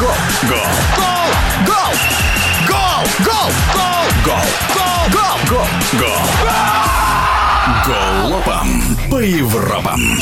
[0.00, 0.10] Гол!
[0.48, 0.58] Гол!
[1.66, 1.94] Гол!
[2.66, 3.04] Гол!
[3.24, 3.50] Гол!
[3.74, 3.94] Гол!
[4.24, 4.40] Гол!
[5.12, 5.36] Гол!
[5.48, 5.68] Гол!
[5.98, 6.18] Гол!
[7.86, 8.68] Голопом
[9.10, 10.18] по Европам.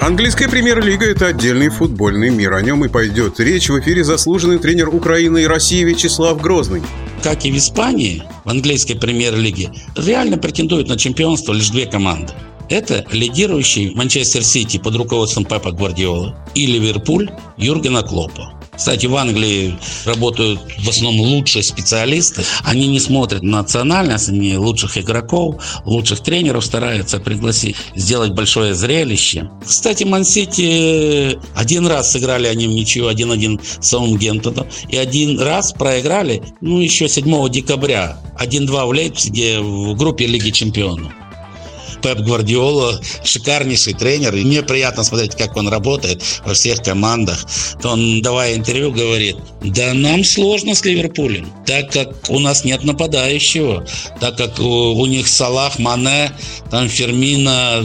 [0.00, 2.54] Английская премьер-лига– это отдельный футбольный мир.
[2.54, 6.82] О нем и пойдет речь в эфире заслуженный тренер Украины и России Вячеслав Грозный.
[7.22, 12.32] Как и в Испании, в английской премьер-лиге реально претендуют на чемпионство лишь две команды.
[12.70, 18.52] Это лидирующий Манчестер Сити под руководством Пепа Гвардиола и Ливерпуль Юргена Клопа.
[18.76, 22.44] Кстати, в Англии работают в основном лучшие специалисты.
[22.62, 29.50] Они не смотрят на национальность, они лучших игроков, лучших тренеров стараются пригласить, сделать большое зрелище.
[29.66, 34.66] Кстати, Ман-Сити один раз сыграли они в ничью 1-1 с Саутгемптоном.
[34.88, 38.16] И один раз проиграли, ну, еще 7 декабря.
[38.40, 41.12] 1-2 в Лейпциге в группе Лиги Чемпионов.
[42.02, 44.34] Пеп Гвардиола шикарнейший тренер.
[44.34, 47.44] И мне приятно смотреть, как он работает во всех командах.
[47.84, 53.86] Он, давая интервью, говорит, да нам сложно с Ливерпулем, так как у нас нет нападающего,
[54.20, 56.32] так как у, у них Салах, Мане,
[56.70, 57.84] там Фермина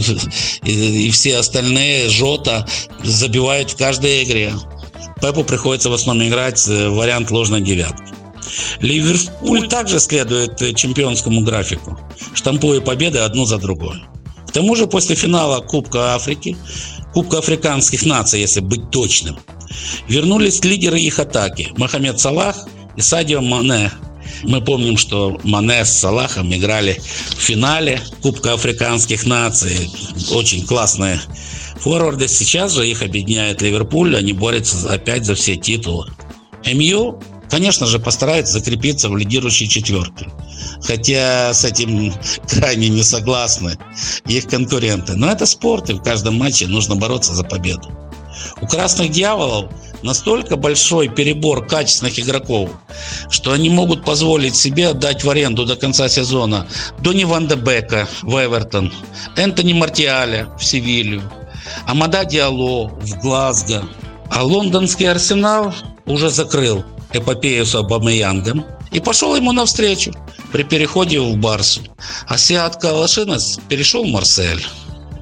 [0.64, 2.68] и, и все остальные, Жота,
[3.04, 4.54] забивают в каждой игре.
[5.22, 8.25] Пепу приходится в основном играть вариант ложной девятки.
[8.80, 12.00] Ливерпуль также следует чемпионскому графику,
[12.34, 14.04] штампуя победы одну за другой.
[14.48, 16.58] К тому же после финала Кубка Африки,
[17.14, 19.38] Кубка африканских наций, если быть точным,
[20.08, 23.92] вернулись лидеры их атаки– Мохаммед Салах и Садио Мане.
[24.44, 27.02] Мы помним, что Мане с Салахом играли
[27.38, 29.90] в финале Кубка африканских наций.
[30.32, 31.20] Очень классные
[31.78, 32.28] форварды.
[32.28, 34.16] Сейчас же их объединяет Ливерпуль.
[34.16, 36.12] Они борются опять за все титулы.
[36.66, 37.20] МЮ
[37.56, 40.30] конечно же, постарается закрепиться в лидирующей четверке.
[40.82, 42.14] Хотя с этим
[42.50, 43.78] крайне не согласны
[44.28, 45.14] их конкуренты.
[45.14, 47.90] Но это спорт, и в каждом матче нужно бороться за победу.
[48.60, 49.72] У красных дьяволов
[50.04, 52.72] настолько большой перебор качественных игроков,
[53.30, 56.68] что они могут позволить себе отдать в аренду до конца сезона
[57.00, 58.92] Дони Ван де Бека в Эвертон,
[59.38, 61.22] Энтони Мартиаля в Севилью,
[61.88, 63.86] Амада Диало в Глазго.
[64.30, 65.74] А лондонский арсенал
[66.06, 66.84] уже закрыл
[67.16, 70.14] эпопею с Абамаянгом и пошел ему навстречу
[70.52, 71.82] при переходе в Барсу.
[72.28, 74.66] А Сиат Калашинец перешел в Марсель.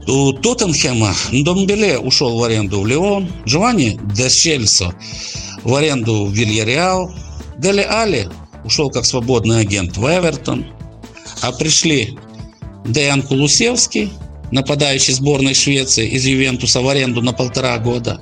[0.08, 4.94] У Тоттенхема Домбеле ушел в аренду в Леон, Джованни Десчельсо
[5.64, 7.14] в аренду в Вильяреал,
[7.58, 8.28] Дели Али
[8.66, 10.66] ушел как свободный агент в Эвертон,
[11.42, 12.18] а пришли
[12.86, 14.12] Деян Кулусевский,
[14.52, 18.22] нападающий сборной Швеции из Ювентуса в аренду на полтора года,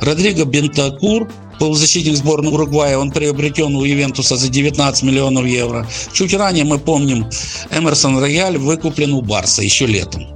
[0.00, 5.86] Родриго Бентакур, полузащитник сборной Уругвая, он приобретен у Ювентуса за 19 миллионов евро.
[6.12, 7.26] Чуть ранее, мы помним,
[7.70, 10.26] Эмерсон Рояль выкуплен у Барса еще летом.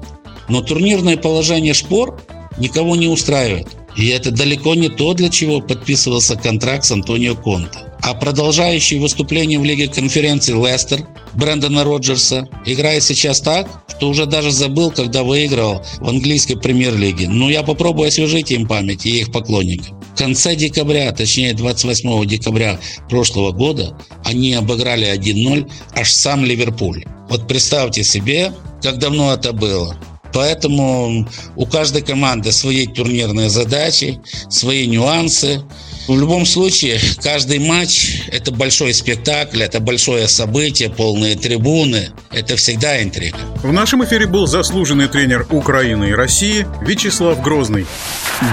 [0.48, 2.20] Но турнирное положение шпор
[2.58, 3.68] никого не устраивает.
[3.96, 7.78] И это далеко не то, для чего подписывался контракт с Антонио Конте.
[8.02, 14.50] А продолжающий выступление в Лиге конференции Лестер Брэндона Роджерса играет сейчас так, что уже даже
[14.50, 17.28] забыл, когда выиграл в английской премьер-лиге.
[17.28, 20.03] Но я попробую освежить им память и их поклонников.
[20.14, 22.78] В конце декабря, точнее 28 декабря
[23.10, 27.04] прошлого года, они обыграли 1-0 аж сам Ливерпуль.
[27.28, 29.96] Вот представьте себе, как давно это было.
[30.32, 35.62] Поэтому у каждой команды свои турнирные задачи, свои нюансы.
[36.06, 42.10] В любом случае, каждый матч– это большой спектакль, это большое событие, полные трибуны.
[42.30, 43.38] Это всегда интрига.
[43.62, 47.86] В нашем эфире был заслуженный тренер Украины и России Вячеслав Грозный.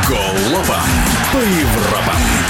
[0.07, 0.85] Голова
[1.33, 2.40] по Европам.